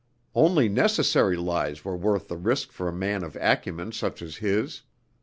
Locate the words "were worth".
1.85-2.27